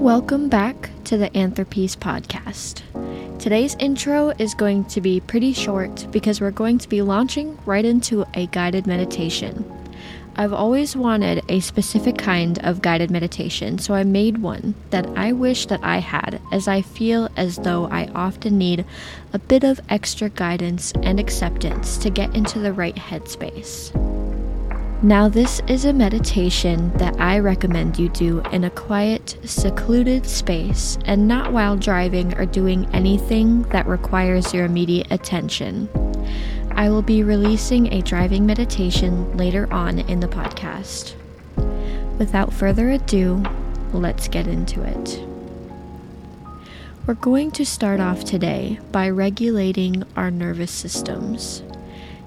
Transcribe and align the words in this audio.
Welcome 0.00 0.48
back 0.48 0.88
to 1.04 1.18
the 1.18 1.28
Anthropeace 1.28 1.94
podcast. 1.94 2.80
Today's 3.38 3.76
intro 3.78 4.30
is 4.38 4.54
going 4.54 4.86
to 4.86 5.02
be 5.02 5.20
pretty 5.20 5.52
short 5.52 6.06
because 6.10 6.40
we're 6.40 6.52
going 6.52 6.78
to 6.78 6.88
be 6.88 7.02
launching 7.02 7.58
right 7.66 7.84
into 7.84 8.24
a 8.32 8.46
guided 8.46 8.86
meditation. 8.86 9.62
I've 10.36 10.54
always 10.54 10.96
wanted 10.96 11.44
a 11.50 11.60
specific 11.60 12.16
kind 12.16 12.58
of 12.64 12.80
guided 12.80 13.10
meditation, 13.10 13.78
so 13.78 13.92
I 13.92 14.04
made 14.04 14.38
one 14.38 14.74
that 14.88 15.06
I 15.18 15.32
wish 15.32 15.66
that 15.66 15.84
I 15.84 15.98
had, 15.98 16.40
as 16.50 16.66
I 16.66 16.80
feel 16.80 17.28
as 17.36 17.56
though 17.56 17.84
I 17.84 18.06
often 18.14 18.56
need 18.56 18.86
a 19.34 19.38
bit 19.38 19.64
of 19.64 19.82
extra 19.90 20.30
guidance 20.30 20.94
and 21.02 21.20
acceptance 21.20 21.98
to 21.98 22.08
get 22.08 22.34
into 22.34 22.58
the 22.58 22.72
right 22.72 22.96
headspace. 22.96 23.94
Now, 25.02 25.30
this 25.30 25.62
is 25.66 25.86
a 25.86 25.94
meditation 25.94 26.92
that 26.98 27.18
I 27.18 27.38
recommend 27.38 27.98
you 27.98 28.10
do 28.10 28.40
in 28.52 28.64
a 28.64 28.70
quiet, 28.70 29.38
secluded 29.44 30.26
space 30.26 30.98
and 31.06 31.26
not 31.26 31.54
while 31.54 31.74
driving 31.78 32.36
or 32.36 32.44
doing 32.44 32.86
anything 32.92 33.62
that 33.70 33.86
requires 33.86 34.52
your 34.52 34.66
immediate 34.66 35.10
attention. 35.10 35.88
I 36.72 36.90
will 36.90 37.00
be 37.00 37.22
releasing 37.22 37.90
a 37.90 38.02
driving 38.02 38.44
meditation 38.44 39.34
later 39.38 39.72
on 39.72 40.00
in 40.00 40.20
the 40.20 40.28
podcast. 40.28 41.14
Without 42.18 42.52
further 42.52 42.90
ado, 42.90 43.42
let's 43.94 44.28
get 44.28 44.46
into 44.46 44.82
it. 44.82 45.18
We're 47.06 47.14
going 47.14 47.52
to 47.52 47.64
start 47.64 48.00
off 48.00 48.24
today 48.24 48.78
by 48.92 49.08
regulating 49.08 50.04
our 50.14 50.30
nervous 50.30 50.70
systems. 50.70 51.62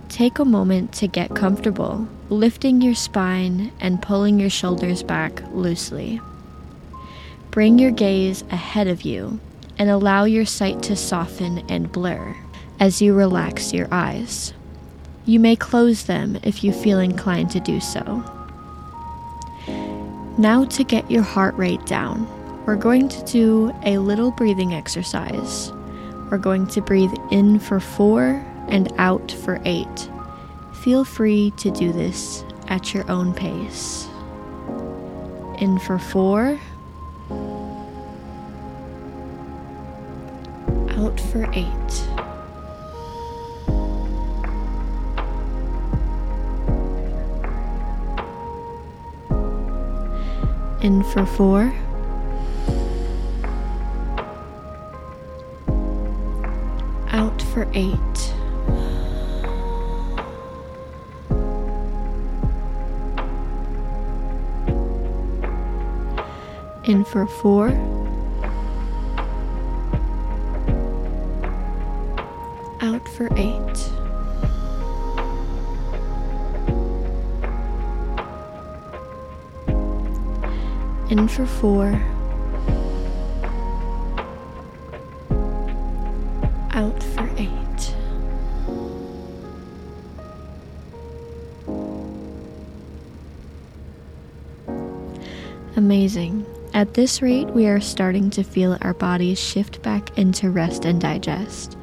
Take 0.09 0.39
a 0.39 0.45
moment 0.45 0.91
to 0.93 1.07
get 1.07 1.35
comfortable, 1.35 2.07
lifting 2.33 2.81
your 2.81 2.95
spine 2.95 3.71
and 3.79 4.01
pulling 4.01 4.39
your 4.39 4.49
shoulders 4.49 5.03
back 5.03 5.43
loosely. 5.51 6.19
Bring 7.51 7.77
your 7.77 7.91
gaze 7.91 8.43
ahead 8.49 8.87
of 8.87 9.03
you 9.03 9.39
and 9.77 9.89
allow 9.89 10.23
your 10.23 10.45
sight 10.45 10.81
to 10.83 10.95
soften 10.95 11.59
and 11.69 11.91
blur 11.91 12.35
as 12.79 13.01
you 13.01 13.13
relax 13.13 13.73
your 13.73 13.87
eyes. 13.91 14.53
You 15.25 15.39
may 15.39 15.55
close 15.55 16.05
them 16.05 16.39
if 16.43 16.63
you 16.63 16.73
feel 16.73 16.99
inclined 16.99 17.51
to 17.51 17.59
do 17.59 17.79
so. 17.79 18.23
Now, 20.37 20.65
to 20.65 20.83
get 20.83 21.09
your 21.11 21.21
heart 21.21 21.55
rate 21.55 21.85
down, 21.85 22.27
we're 22.65 22.75
going 22.75 23.07
to 23.09 23.23
do 23.25 23.71
a 23.83 23.99
little 23.99 24.31
breathing 24.31 24.73
exercise. 24.73 25.71
We're 26.31 26.39
going 26.39 26.65
to 26.67 26.81
breathe 26.81 27.13
in 27.29 27.59
for 27.59 27.79
four 27.79 28.43
and 28.67 28.91
out 28.97 29.31
for 29.31 29.61
eight. 29.65 30.09
Feel 30.83 31.05
free 31.05 31.51
to 31.57 31.71
do 31.71 31.93
this 31.93 32.43
at 32.67 32.93
your 32.93 33.09
own 33.09 33.33
pace. 33.33 34.07
In 35.59 35.79
for 35.79 35.97
four, 35.97 36.59
out 40.97 41.19
for 41.31 41.49
eight. 41.53 41.69
in 50.83 51.01
for 51.01 51.25
four. 51.25 51.73
Out 57.07 57.41
for 57.53 57.69
eight. 57.73 58.32
In 66.85 67.05
for 67.05 67.25
four. 67.25 67.69
Out 72.81 73.07
for 73.09 73.29
eight. 73.37 73.93
in 81.13 81.27
for 81.27 81.45
four, 81.45 81.93
out 86.71 87.03
for 87.03 87.29
eight. 87.37 87.95
Amazing. 95.75 96.43
At 96.73 96.95
this 96.95 97.21
rate, 97.21 97.47
we 97.49 97.67
are 97.67 97.79
starting 97.79 98.29
to 98.31 98.43
feel 98.43 98.77
our 98.81 98.93
bodies 98.93 99.39
shift 99.39 99.81
back 99.83 100.17
into 100.17 100.49
rest 100.49 100.85
and 100.85 100.99
digest. 100.99 101.77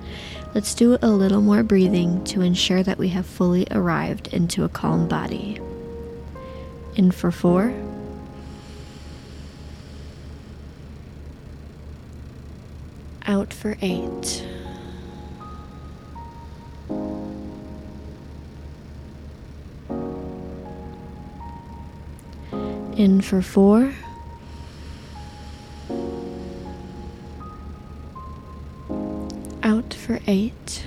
Let's 0.54 0.74
do 0.74 0.98
a 1.00 1.08
little 1.08 1.40
more 1.40 1.62
breathing 1.62 2.24
to 2.24 2.40
ensure 2.40 2.82
that 2.82 2.98
we 2.98 3.08
have 3.08 3.24
fully 3.24 3.66
arrived 3.70 4.34
into 4.34 4.64
a 4.64 4.68
calm 4.68 5.06
body. 5.06 5.60
In 6.96 7.10
for 7.10 7.30
four. 7.30 7.72
out 13.30 13.54
for 13.54 13.76
eight. 13.80 14.44
In 22.96 23.20
for 23.20 23.40
four. 23.40 23.94
Eight. 30.30 30.86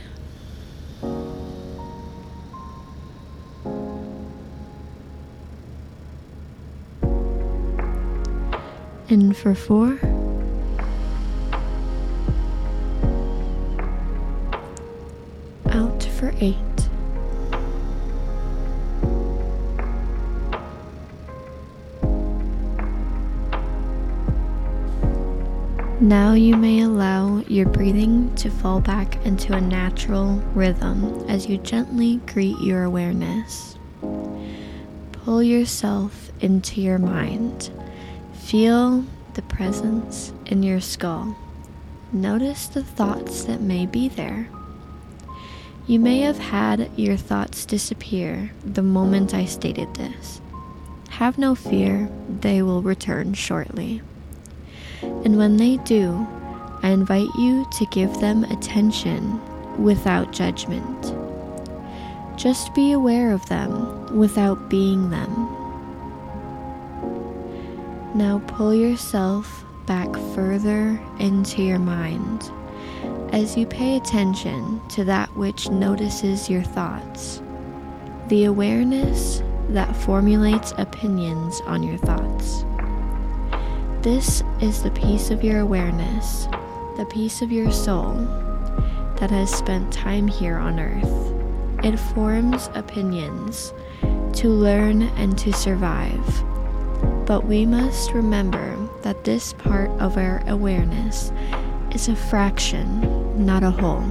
In 9.09 9.33
for 9.33 9.53
four. 9.53 10.22
Now 26.03 26.33
you 26.33 26.57
may 26.57 26.81
allow 26.81 27.37
your 27.47 27.65
breathing 27.65 28.35
to 28.35 28.49
fall 28.49 28.81
back 28.81 29.25
into 29.25 29.53
a 29.53 29.61
natural 29.61 30.35
rhythm 30.53 31.23
as 31.29 31.47
you 31.47 31.57
gently 31.59 32.17
greet 32.27 32.59
your 32.59 32.83
awareness. 32.83 33.77
Pull 35.13 35.41
yourself 35.41 36.29
into 36.41 36.81
your 36.81 36.97
mind. 36.97 37.71
Feel 38.33 39.05
the 39.35 39.43
presence 39.43 40.33
in 40.45 40.61
your 40.61 40.81
skull. 40.81 41.37
Notice 42.11 42.67
the 42.67 42.83
thoughts 42.83 43.45
that 43.45 43.61
may 43.61 43.85
be 43.85 44.09
there. 44.09 44.49
You 45.87 46.01
may 46.01 46.19
have 46.19 46.37
had 46.37 46.91
your 46.97 47.15
thoughts 47.15 47.65
disappear 47.65 48.51
the 48.65 48.83
moment 48.83 49.33
I 49.33 49.45
stated 49.45 49.93
this. 49.93 50.41
Have 51.11 51.37
no 51.37 51.55
fear, 51.55 52.09
they 52.41 52.61
will 52.61 52.81
return 52.81 53.35
shortly. 53.35 54.01
And 55.23 55.37
when 55.37 55.57
they 55.57 55.77
do, 55.77 56.27
I 56.83 56.89
invite 56.89 57.33
you 57.35 57.65
to 57.71 57.85
give 57.87 58.13
them 58.19 58.43
attention 58.45 59.41
without 59.81 60.31
judgment. 60.31 61.15
Just 62.37 62.73
be 62.73 62.91
aware 62.91 63.31
of 63.31 63.45
them 63.47 64.17
without 64.17 64.69
being 64.69 65.09
them. 65.09 65.29
Now 68.15 68.41
pull 68.47 68.73
yourself 68.73 69.63
back 69.85 70.13
further 70.35 70.99
into 71.19 71.63
your 71.63 71.79
mind 71.79 72.51
as 73.33 73.57
you 73.57 73.65
pay 73.65 73.97
attention 73.97 74.79
to 74.89 75.03
that 75.03 75.35
which 75.35 75.69
notices 75.69 76.49
your 76.49 76.61
thoughts, 76.61 77.41
the 78.27 78.43
awareness 78.43 79.41
that 79.69 79.95
formulates 79.95 80.71
opinions 80.77 81.59
on 81.61 81.81
your 81.81 81.97
thoughts. 81.97 82.63
This 84.03 84.43
is 84.59 84.83
the 84.83 84.91
piece 84.91 85.31
of 85.31 85.45
your 85.45 85.61
awareness, 85.61 86.49
the 86.97 87.07
piece 87.09 87.41
of 87.41 87.53
your 87.53 87.71
soul 87.71 88.15
that 89.15 89.31
has 89.31 89.49
spent 89.49 89.93
time 89.93 90.27
here 90.27 90.57
on 90.57 90.77
earth. 90.77 91.85
It 91.85 91.95
forms 91.95 92.69
opinions 92.73 93.73
to 94.33 94.49
learn 94.49 95.03
and 95.03 95.37
to 95.37 95.53
survive. 95.53 96.21
But 97.25 97.45
we 97.45 97.65
must 97.65 98.11
remember 98.11 98.75
that 99.03 99.23
this 99.23 99.53
part 99.53 99.89
of 100.01 100.17
our 100.17 100.43
awareness 100.47 101.31
is 101.91 102.09
a 102.09 102.15
fraction, 102.17 103.45
not 103.45 103.63
a 103.63 103.71
whole. 103.71 104.03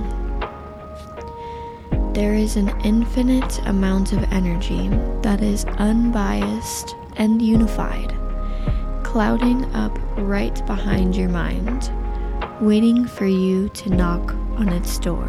There 2.14 2.32
is 2.32 2.56
an 2.56 2.70
infinite 2.82 3.58
amount 3.66 4.14
of 4.14 4.24
energy 4.32 4.88
that 5.20 5.42
is 5.42 5.66
unbiased 5.66 6.96
and 7.18 7.42
unified, 7.42 8.16
clouding 9.12 9.62
up 9.74 9.92
right 10.16 10.64
behind 10.64 11.14
your 11.14 11.28
mind, 11.28 11.92
waiting 12.62 13.04
for 13.06 13.26
you 13.26 13.68
to 13.68 13.90
knock 13.90 14.32
on 14.56 14.70
its 14.70 14.98
door. 14.98 15.28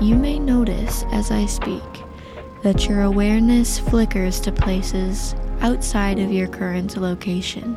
You 0.00 0.16
may 0.16 0.38
notice 0.38 1.04
as 1.12 1.30
I 1.30 1.44
speak 1.44 1.82
that 2.62 2.88
your 2.88 3.02
awareness 3.02 3.78
flickers 3.78 4.40
to 4.40 4.50
places 4.50 5.34
outside 5.60 6.18
of 6.18 6.32
your 6.32 6.48
current 6.48 6.96
location, 6.96 7.76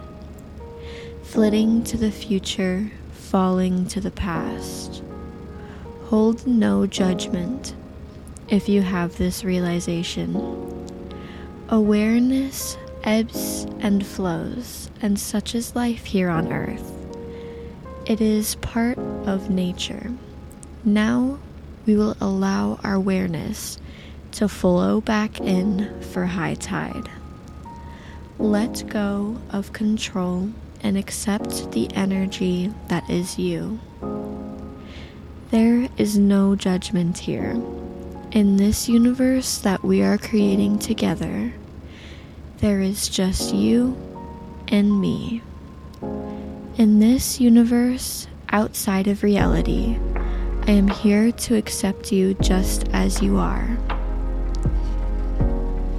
flitting 1.22 1.84
to 1.84 1.98
the 1.98 2.10
future, 2.12 2.90
falling 3.12 3.86
to 3.88 4.00
the 4.00 4.12
past. 4.12 5.04
Hold 6.06 6.48
no 6.48 6.88
judgment 6.88 7.76
if 8.48 8.70
you 8.70 8.84
have 8.84 9.18
this 9.18 9.44
realization. 9.44 10.34
Awareness 11.68 12.78
ebbs 13.06 13.66
and 13.80 14.06
flows, 14.06 14.90
and 15.02 15.20
such 15.20 15.56
is 15.56 15.76
life 15.76 16.06
here 16.06 16.30
on 16.30 16.52
earth. 16.52 16.92
It 18.06 18.20
is 18.20 18.56
part 18.56 18.98
of 19.26 19.50
nature. 19.50 20.12
Now 20.84 21.40
we 21.86 21.96
will 21.96 22.18
allow 22.20 22.80
our 22.84 22.96
awareness 22.96 23.78
to 24.34 24.48
flow 24.48 25.02
back 25.02 25.40
in 25.40 26.02
for 26.02 26.26
high 26.26 26.56
tide. 26.56 27.10
Let 28.38 28.88
go 28.90 29.38
of 29.52 29.72
control 29.72 30.50
and 30.82 30.98
accept 30.98 31.72
the 31.72 31.90
energy 31.96 32.74
that 32.90 33.10
is 33.10 33.40
you. 33.40 33.80
There 35.52 35.88
is 35.98 36.18
no 36.18 36.56
judgment 36.56 37.18
here. 37.18 37.60
In 38.32 38.58
this 38.58 38.90
universe 38.90 39.60
that 39.60 39.84
we 39.84 40.02
are 40.02 40.18
creating 40.18 40.80
together, 40.80 41.54
there 42.60 42.82
is 42.82 43.10
just 43.10 43.54
you 43.54 43.96
and 44.70 45.00
me. 45.00 45.42
In 46.78 47.00
this 47.00 47.40
universe, 47.40 48.28
outside 48.50 49.08
of 49.08 49.24
reality, 49.24 49.98
I 50.68 50.72
am 50.72 50.88
here 50.88 51.32
to 51.32 51.56
accept 51.56 52.12
you 52.12 52.34
just 52.36 52.88
as 52.90 53.22
you 53.22 53.38
are. 53.38 53.78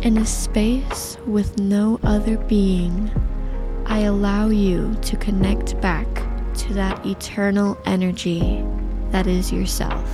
In 0.03 0.19
a 0.19 0.26
space 0.26 1.19
with 1.26 1.58
no 1.58 2.00
other 2.03 2.37
being, 2.37 3.11
I 3.87 4.00
allow 4.00 4.49
you 4.49 4.97
to 5.02 5.17
connect 5.17 5.81
back 5.81 6.06
to 6.59 6.75
that 6.75 7.05
eternal 7.05 7.79
energy 7.85 8.64
that 9.11 9.26
is 9.26 9.52
yourself. 9.52 10.11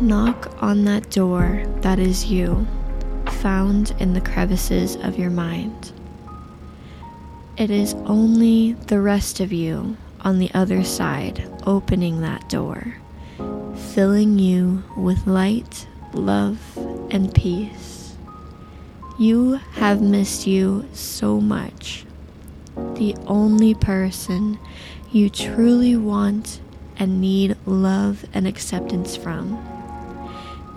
Knock 0.00 0.52
on 0.62 0.84
that 0.84 1.10
door 1.10 1.62
that 1.82 1.98
is 1.98 2.26
you, 2.26 2.66
found 3.42 3.92
in 3.98 4.14
the 4.14 4.20
crevices 4.20 4.94
of 4.94 5.18
your 5.18 5.28
mind. 5.28 5.92
It 7.56 7.70
is 7.70 7.94
only 8.06 8.74
the 8.86 9.00
rest 9.00 9.40
of 9.40 9.52
you 9.52 9.96
on 10.20 10.38
the 10.38 10.50
other 10.54 10.84
side 10.84 11.44
opening 11.66 12.20
that 12.20 12.48
door, 12.48 12.98
filling 13.94 14.38
you 14.38 14.84
with 14.96 15.26
light, 15.26 15.88
love, 16.12 16.60
and 17.10 17.34
peace. 17.34 18.14
You 19.18 19.54
have 19.72 20.00
missed 20.00 20.46
you 20.46 20.88
so 20.92 21.40
much. 21.40 22.06
The 22.94 23.16
only 23.26 23.74
person 23.74 24.56
you 25.10 25.28
truly 25.28 25.96
want 25.96 26.60
and 26.96 27.20
need 27.20 27.56
love 27.66 28.24
and 28.32 28.46
acceptance 28.46 29.16
from. 29.16 29.58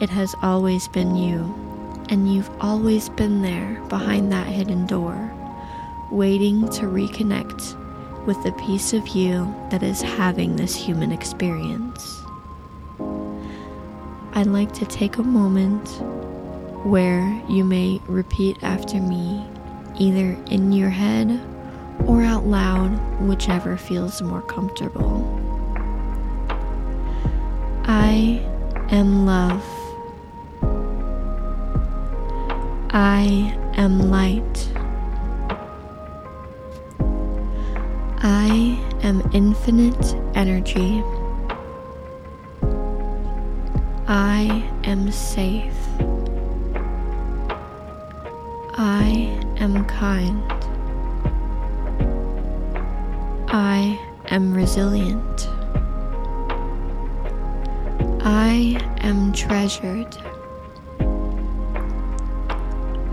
It 0.02 0.10
has 0.10 0.34
always 0.42 0.88
been 0.88 1.16
you, 1.16 1.75
and 2.10 2.34
you've 2.34 2.50
always 2.60 3.10
been 3.10 3.42
there 3.42 3.82
behind 3.90 4.32
that 4.32 4.48
hidden 4.48 4.86
door, 4.86 5.32
waiting 6.12 6.70
to 6.70 6.84
reconnect 6.84 7.82
with 8.26 8.42
the 8.44 8.52
piece 8.54 8.94
of 8.94 9.08
you 9.10 9.54
that 9.72 9.84
is 9.84 10.02
having 10.02 10.56
this 10.56 10.76
human 10.76 11.12
experience. 11.12 12.22
I'd 14.34 14.48
like 14.48 14.74
to 14.74 14.86
take 14.86 15.18
a 15.18 15.24
moment 15.24 15.88
where 16.86 17.42
you 17.50 17.64
may 17.64 18.00
repeat 18.08 18.58
after 18.62 19.00
me, 19.00 19.46
either 19.98 20.38
in 20.52 20.72
your 20.72 20.90
head 20.90 21.42
or 22.06 22.22
out 22.22 22.46
loud, 22.46 22.92
whichever 23.22 23.78
feels 23.78 24.22
more 24.22 24.42
comfortable. 24.42 25.42
I 27.86 28.46
am 28.90 29.26
love. 29.26 29.75
I 32.98 33.54
am 33.76 34.10
light. 34.10 34.70
I 38.24 38.80
am 39.04 39.22
infinite 39.34 40.16
energy. 40.34 41.04
I 44.08 44.64
am 44.86 45.12
safe. 45.12 45.76
I 48.78 49.38
am 49.60 49.84
kind. 49.88 50.42
I 53.50 54.00
am 54.28 54.54
resilient. 54.54 55.50
I 58.24 58.80
am 59.02 59.34
treasured. 59.34 60.16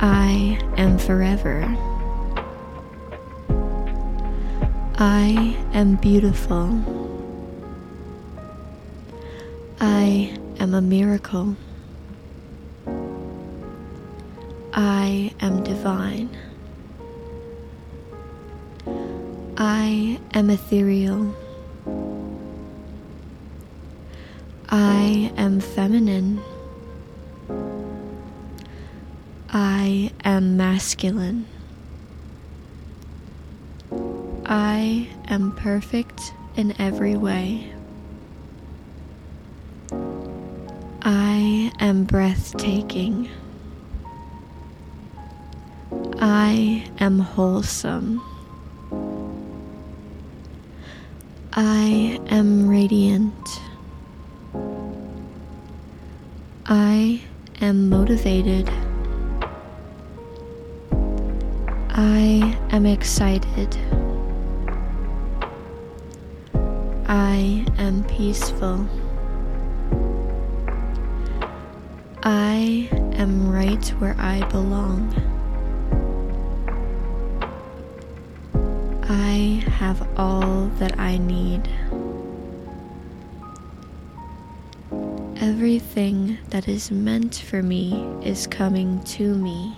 I 0.05 0.59
am 0.77 0.99
forever. 0.99 1.63
I 4.99 5.57
am 5.73 5.95
beautiful. 5.95 6.67
I 9.81 10.37
am 10.59 10.75
a 10.75 10.81
miracle. 10.81 11.55
I 14.73 15.33
am 15.39 15.63
divine. 15.63 16.37
I 19.57 20.19
am 20.35 20.51
ethereal. 20.51 21.33
I 24.69 25.33
am 25.37 25.61
feminine. 25.61 26.41
I 29.55 30.11
am 30.25 30.57
masculine. 30.57 31.47
I 34.47 35.11
am 35.29 35.55
perfect 35.57 36.33
in 36.57 36.75
every 36.81 37.17
way. 37.17 37.71
I 41.03 41.71
am 41.81 42.05
breathtaking. 42.05 43.29
I 46.19 46.91
am 46.99 47.19
wholesome. 47.19 48.23
I 51.53 52.19
am 52.29 52.69
radiant. 52.69 53.61
I 56.65 57.21
am 57.61 57.91
motivated. 57.91 58.71
I 61.95 62.57
am 62.71 62.87
excited. 62.87 63.77
I 67.07 67.67
am 67.77 68.03
peaceful. 68.05 68.89
I 72.23 72.89
am 73.19 73.53
right 73.53 73.87
where 73.99 74.17
I 74.19 74.43
belong. 74.49 75.13
I 79.03 79.63
have 79.73 80.09
all 80.19 80.69
that 80.79 80.99
I 80.99 81.19
need. 81.19 81.69
Everything 85.43 86.39
that 86.49 86.69
is 86.69 86.91
meant 86.91 87.35
for 87.35 87.63
me 87.63 88.03
is 88.25 88.47
coming 88.47 89.05
to 89.05 89.35
me. 89.35 89.77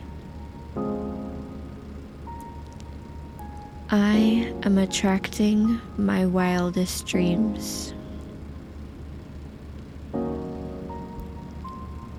I 3.97 4.53
am 4.65 4.77
attracting 4.79 5.81
my 5.97 6.27
wildest 6.27 7.07
dreams. 7.07 7.95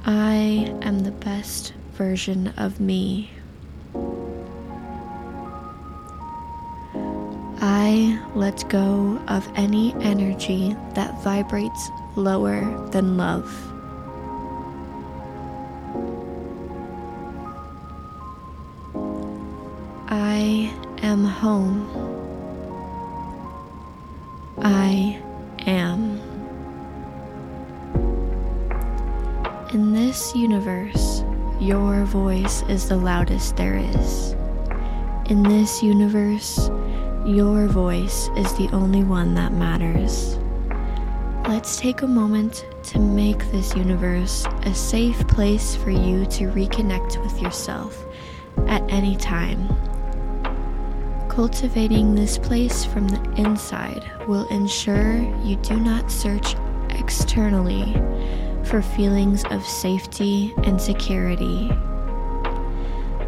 I 0.06 0.74
am 0.82 1.02
the 1.02 1.12
best 1.12 1.74
version 1.96 2.54
of 2.56 2.80
me. 2.80 3.30
I 7.60 8.22
let 8.36 8.70
go 8.70 9.22
of 9.28 9.46
any 9.58 9.94
energy 9.96 10.78
that 10.94 11.22
vibrates 11.26 11.90
lower 12.16 12.62
than 12.92 13.18
love. 13.18 13.52
I 20.08 20.74
am 21.06 21.24
home. 21.24 21.86
I 24.58 25.22
am. 25.68 26.20
In 29.72 29.94
this 29.94 30.36
universe, 30.36 31.24
your 31.60 32.06
voice 32.06 32.64
is 32.64 32.90
the 32.90 32.98
loudest 32.98 33.56
there 33.56 33.78
is. 33.78 34.36
In 35.30 35.44
this 35.44 35.84
universe, 35.84 36.72
your 37.24 37.68
voice 37.68 38.30
is 38.36 38.52
the 38.54 38.70
only 38.74 39.04
one 39.04 39.36
that 39.36 39.54
matters. 39.54 40.40
Let's 41.48 41.78
take 41.78 42.02
a 42.02 42.08
moment 42.08 42.66
to 42.86 43.00
make 43.00 43.40
this 43.52 43.76
universe 43.76 44.48
a 44.64 44.74
safe 44.74 45.28
place 45.28 45.76
for 45.76 45.92
you 45.92 46.26
to 46.38 46.46
reconnect 46.48 47.22
with 47.24 47.40
yourself 47.40 48.04
at 48.68 48.82
any 48.92 49.16
time. 49.18 49.70
Cultivating 51.36 52.16
this 52.16 52.38
place 52.38 52.86
from 52.86 53.10
the 53.10 53.22
inside 53.36 54.10
will 54.26 54.48
ensure 54.48 55.18
you 55.44 55.58
do 55.58 55.78
not 55.78 56.10
search 56.10 56.56
externally 56.92 57.94
for 58.64 58.82
feelings 58.82 59.44
of 59.52 59.62
safety 59.68 60.54
and 60.64 60.80
security. 60.80 61.70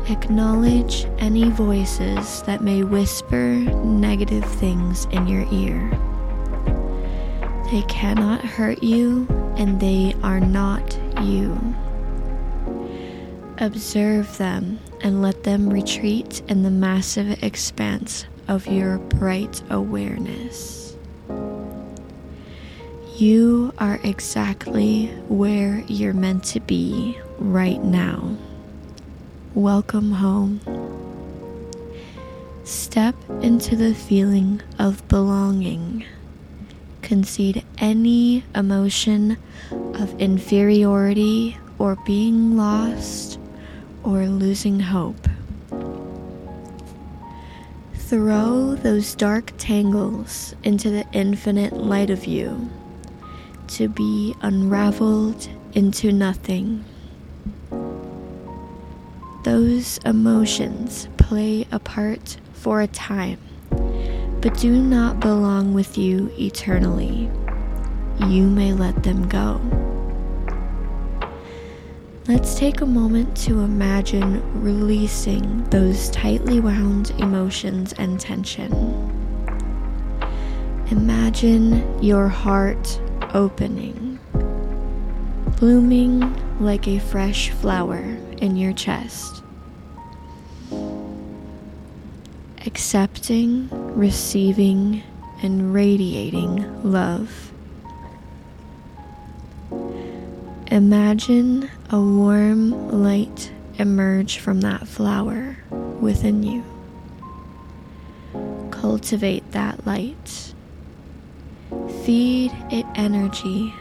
Acknowledge 0.07 1.05
any 1.17 1.49
voices 1.49 2.43
that 2.43 2.61
may 2.61 2.81
whisper 2.81 3.55
negative 3.83 4.45
things 4.55 5.03
in 5.11 5.27
your 5.27 5.45
ear. 5.51 5.89
They 7.71 7.81
cannot 7.89 8.39
hurt 8.39 8.81
you 8.81 9.27
and 9.57 9.81
they 9.81 10.15
are 10.23 10.39
not 10.39 10.97
you. 11.23 11.59
Observe 13.57 14.37
them 14.37 14.79
and 15.07 15.21
let 15.21 15.43
them 15.43 15.69
retreat 15.69 16.41
in 16.49 16.63
the 16.63 16.69
massive 16.69 17.41
expanse 17.41 18.25
of 18.49 18.67
your 18.67 18.97
bright 18.97 19.63
awareness. 19.69 20.97
You 23.15 23.73
are 23.77 24.01
exactly 24.03 25.05
where 25.29 25.81
you're 25.87 26.13
meant 26.13 26.43
to 26.47 26.59
be 26.59 27.17
right 27.39 27.81
now. 27.81 28.35
Welcome 29.53 30.11
home. 30.11 30.59
Step 32.65 33.15
into 33.41 33.77
the 33.77 33.95
feeling 33.95 34.61
of 34.77 35.07
belonging. 35.07 36.03
Concede 37.01 37.63
any 37.77 38.43
emotion 38.53 39.37
of 39.71 40.19
inferiority 40.19 41.57
or 41.79 41.95
being 42.05 42.57
lost 42.57 43.39
or 44.07 44.25
losing 44.25 44.79
hope. 44.79 45.27
Throw 47.93 48.75
those 48.75 49.13
dark 49.15 49.51
tangles 49.57 50.55
into 50.63 50.89
the 50.89 51.05
infinite 51.11 51.73
light 51.73 52.09
of 52.09 52.23
you 52.23 52.69
to 53.67 53.89
be 53.89 54.33
unraveled 54.41 55.49
into 55.73 56.13
nothing. 56.13 56.85
Those 59.43 59.97
emotions 60.05 61.09
play 61.17 61.67
a 61.69 61.79
part 61.79 62.37
for 62.53 62.79
a 62.81 62.87
time, 62.87 63.39
but 63.69 64.57
do 64.57 64.81
not 64.81 65.19
belong 65.19 65.73
with 65.73 65.97
you 65.97 66.31
eternally. 66.39 67.29
You 68.25 68.43
may 68.43 68.71
let 68.71 69.03
them 69.03 69.27
go. 69.27 69.86
Let's 72.27 72.55
take 72.55 72.81
a 72.81 72.85
moment 72.85 73.37
to 73.45 73.61
imagine 73.61 74.61
releasing 74.61 75.63
those 75.69 76.09
tightly 76.09 76.59
wound 76.59 77.11
emotions 77.19 77.93
and 77.93 78.19
tension. 78.19 78.69
Imagine 80.91 82.03
your 82.03 82.27
heart 82.27 82.99
opening, 83.33 84.19
blooming 85.57 86.35
like 86.59 86.85
a 86.89 86.99
fresh 86.99 87.51
flower 87.51 88.17
in 88.39 88.57
your 88.57 88.73
chest. 88.73 89.41
Accepting, 92.65 93.69
receiving, 93.97 95.01
and 95.41 95.73
radiating 95.73 96.83
love. 96.83 97.46
Imagine 100.71 101.69
a 101.89 101.99
warm 101.99 103.03
light 103.03 103.51
emerge 103.77 104.39
from 104.39 104.61
that 104.61 104.87
flower 104.87 105.57
within 105.99 106.43
you. 106.43 106.63
Cultivate 108.71 109.51
that 109.51 109.85
light 109.85 110.53
Feed 112.07 112.53
it 112.71 112.85
energy. 112.95 113.73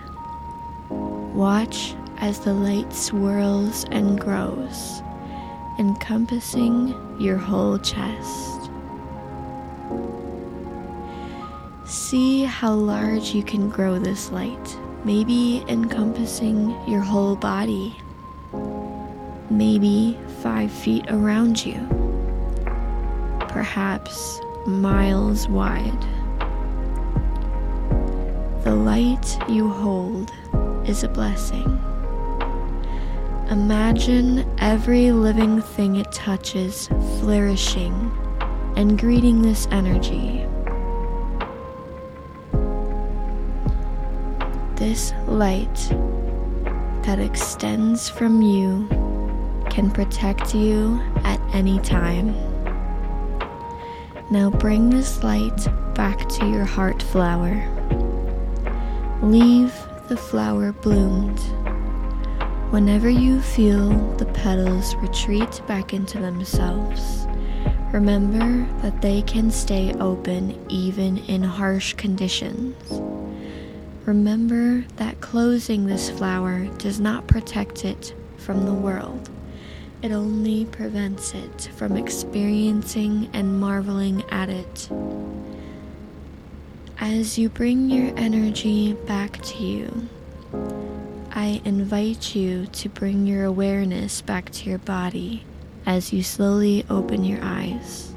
Watch 0.91 1.95
as 2.17 2.41
the 2.41 2.53
light 2.53 2.93
swirls 2.93 3.85
and 3.93 4.19
grows, 4.19 5.01
encompassing 5.79 6.93
your 7.21 7.37
whole 7.37 7.79
chest. 7.79 8.71
See 11.85 12.43
how 12.43 12.73
large 12.73 13.33
you 13.33 13.45
can 13.45 13.71
grow 13.71 14.01
this 14.01 14.33
light, 14.33 14.79
maybe 15.07 15.65
encompassing 15.69 16.77
your 16.89 17.01
whole 17.01 17.37
body, 17.37 17.95
maybe 19.49 20.19
five 20.43 20.69
feet 20.69 21.05
around 21.09 21.65
you, 21.65 21.79
perhaps 23.49 24.41
miles 24.67 25.47
wide. 25.47 26.03
The 28.65 28.75
light 28.75 29.39
you 29.49 29.71
hold 29.71 30.33
is 30.89 31.05
a 31.05 31.09
blessing. 31.09 31.81
Imagine 33.49 34.45
every 34.59 35.13
living 35.13 35.63
thing 35.63 35.95
it 35.95 36.11
touches 36.11 36.89
flourishing 37.21 38.11
and 38.75 38.99
greeting 38.99 39.41
this 39.41 39.69
energy. 39.71 40.45
This 44.77 45.15
light 45.27 45.75
that 47.05 47.19
extends 47.19 48.11
from 48.11 48.43
you 48.43 48.87
can 49.71 49.91
protect 49.91 50.55
you 50.55 51.01
at 51.25 51.41
any 51.55 51.79
time. 51.81 52.35
Now 54.31 54.51
bring 54.51 54.91
this 54.91 55.25
light 55.25 55.67
back 55.95 56.29
to 56.29 56.47
your 56.47 56.67
heart 56.67 57.03
flower. 57.03 57.55
Leave 59.23 59.75
the 60.09 60.17
flower 60.17 60.73
bloomed. 60.73 61.41
Whenever 62.71 63.09
you 63.09 63.41
feel 63.41 63.89
the 64.19 64.27
petals 64.27 64.95
retreat 64.97 65.63
back 65.67 65.95
into 65.95 66.19
themselves, 66.19 67.27
remember 67.95 68.71
that 68.83 69.01
they 69.01 69.23
can 69.23 69.51
stay 69.51 69.95
open 69.95 70.63
even 70.69 71.17
in 71.17 71.43
harsh 71.43 71.95
conditions. 71.95 72.75
Remember 74.07 74.85
that 74.99 75.21
closing 75.21 75.87
this 75.87 76.11
flower 76.11 76.67
does 76.79 77.01
not 77.01 77.27
protect 77.27 77.85
it 77.85 78.15
from 78.37 78.65
the 78.65 78.73
world. 78.73 79.29
It 80.01 80.13
only 80.13 80.65
prevents 80.67 81.35
it 81.35 81.69
from 81.75 81.97
experiencing 81.97 83.29
and 83.33 83.59
marveling 83.59 84.23
at 84.31 84.49
it. 84.49 84.89
As 87.01 87.37
you 87.37 87.49
bring 87.49 87.91
your 87.91 88.17
energy 88.17 88.93
back 88.93 89.43
to 89.43 89.65
you, 89.65 90.09
I 91.33 91.61
invite 91.65 92.37
you 92.37 92.67
to 92.67 92.89
bring 92.89 93.27
your 93.27 93.45
awareness 93.45 94.23
back 94.23 94.51
to 94.51 94.71
your 94.71 94.79
body 94.79 95.43
as 95.85 96.13
you 96.13 96.23
slowly 96.23 96.87
open 96.89 97.25
your 97.25 97.43
eyes. 97.43 98.15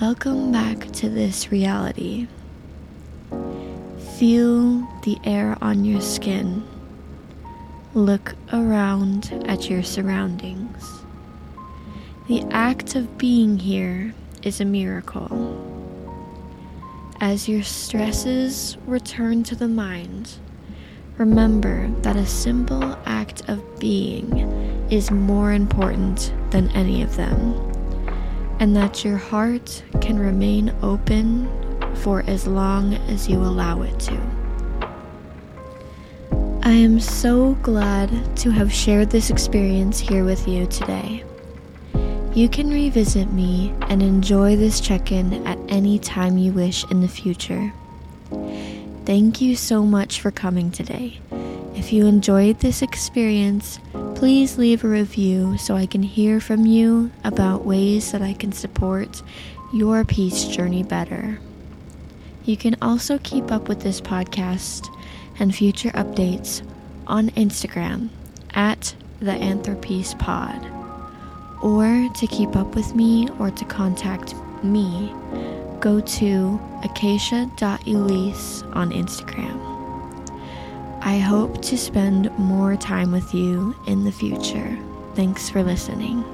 Welcome 0.00 0.50
back 0.50 0.90
to 0.94 1.08
this 1.08 1.52
reality. 1.52 2.26
Feel 4.18 4.86
the 5.02 5.18
air 5.24 5.56
on 5.62 5.84
your 5.84 6.00
skin. 6.00 6.62
Look 7.94 8.34
around 8.52 9.32
at 9.46 9.68
your 9.68 9.82
surroundings. 9.82 11.02
The 12.28 12.42
act 12.50 12.94
of 12.94 13.18
being 13.18 13.58
here 13.58 14.14
is 14.42 14.60
a 14.60 14.64
miracle. 14.64 15.58
As 17.20 17.48
your 17.48 17.62
stresses 17.62 18.76
return 18.86 19.42
to 19.44 19.56
the 19.56 19.68
mind, 19.68 20.34
remember 21.16 21.88
that 22.02 22.16
a 22.16 22.26
simple 22.26 22.96
act 23.06 23.48
of 23.48 23.80
being 23.80 24.30
is 24.90 25.10
more 25.10 25.52
important 25.52 26.32
than 26.50 26.70
any 26.72 27.02
of 27.02 27.16
them, 27.16 27.54
and 28.60 28.76
that 28.76 29.04
your 29.04 29.16
heart 29.16 29.82
can 30.00 30.18
remain 30.18 30.72
open 30.82 31.48
for 31.96 32.24
as 32.26 32.46
long 32.46 32.94
as 33.08 33.28
you 33.28 33.38
allow 33.38 33.82
it 33.82 33.98
to. 34.00 34.20
I 36.64 36.72
am 36.72 37.00
so 37.00 37.54
glad 37.62 38.36
to 38.36 38.50
have 38.50 38.72
shared 38.72 39.10
this 39.10 39.30
experience 39.30 39.98
here 39.98 40.24
with 40.24 40.46
you 40.46 40.66
today. 40.66 41.24
You 42.34 42.48
can 42.48 42.70
revisit 42.70 43.32
me 43.32 43.74
and 43.82 44.02
enjoy 44.02 44.56
this 44.56 44.80
check 44.80 45.12
in 45.12 45.46
at 45.46 45.58
any 45.68 45.98
time 45.98 46.38
you 46.38 46.52
wish 46.52 46.88
in 46.90 47.00
the 47.00 47.08
future. 47.08 47.72
Thank 49.04 49.40
you 49.40 49.56
so 49.56 49.82
much 49.82 50.20
for 50.20 50.30
coming 50.30 50.70
today. 50.70 51.18
If 51.74 51.92
you 51.92 52.06
enjoyed 52.06 52.60
this 52.60 52.80
experience, 52.80 53.80
please 54.14 54.56
leave 54.56 54.84
a 54.84 54.88
review 54.88 55.58
so 55.58 55.74
I 55.74 55.86
can 55.86 56.04
hear 56.04 56.40
from 56.40 56.64
you 56.64 57.10
about 57.24 57.66
ways 57.66 58.12
that 58.12 58.22
I 58.22 58.34
can 58.34 58.52
support 58.52 59.20
your 59.74 60.04
peace 60.04 60.44
journey 60.44 60.84
better. 60.84 61.40
You 62.44 62.56
can 62.56 62.76
also 62.82 63.18
keep 63.18 63.52
up 63.52 63.68
with 63.68 63.80
this 63.80 64.00
podcast 64.00 64.88
and 65.38 65.54
future 65.54 65.90
updates 65.90 66.62
on 67.06 67.30
Instagram 67.30 68.08
at 68.54 68.94
the 69.20 69.32
Anthropeace 69.32 70.18
Pod. 70.18 70.66
Or 71.62 72.08
to 72.12 72.26
keep 72.26 72.56
up 72.56 72.74
with 72.74 72.94
me 72.96 73.28
or 73.38 73.50
to 73.52 73.64
contact 73.66 74.34
me, 74.64 75.12
go 75.78 76.00
to 76.00 76.60
acacia.elise 76.82 78.62
on 78.72 78.90
Instagram. 78.90 79.72
I 81.04 81.18
hope 81.18 81.62
to 81.62 81.78
spend 81.78 82.36
more 82.38 82.76
time 82.76 83.12
with 83.12 83.32
you 83.34 83.76
in 83.86 84.04
the 84.04 84.12
future. 84.12 84.76
Thanks 85.14 85.48
for 85.48 85.62
listening. 85.62 86.24